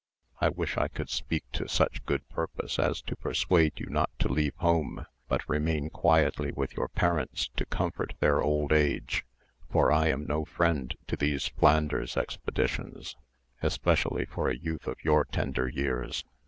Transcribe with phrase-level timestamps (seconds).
[0.39, 4.29] I wish I could speak to such good purpose as to persuade you not to
[4.33, 9.23] leave home, but remain quietly with your parents to comfort their old age;
[9.69, 13.15] for I am no friend to these Flanders expeditions,
[13.61, 16.25] especially for a youth of your tender years.